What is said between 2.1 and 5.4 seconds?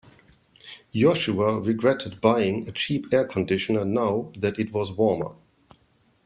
buying a cheap air conditioner now that it was warmer.